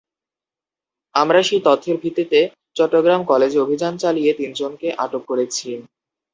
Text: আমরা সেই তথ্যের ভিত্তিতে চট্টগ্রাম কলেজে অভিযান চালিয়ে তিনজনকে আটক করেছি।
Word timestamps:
আমরা 1.15 1.39
সেই 1.41 1.61
তথ্যের 1.65 1.97
ভিত্তিতে 2.03 2.39
চট্টগ্রাম 2.75 3.21
কলেজে 3.25 3.57
অভিযান 3.59 3.93
চালিয়ে 3.97 4.31
তিনজনকে 4.33 4.87
আটক 4.97 5.23
করেছি। 5.27 5.69